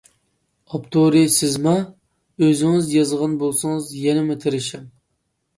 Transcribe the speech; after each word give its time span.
ئاپتورى 0.71 1.19
سىزما؟ 1.33 1.73
ئۆزىڭىز 2.45 2.89
يازغان 2.97 3.37
بولسىڭىز 3.45 3.93
يەنىمۇ 4.07 4.39
تېرىشىڭ. 4.47 4.93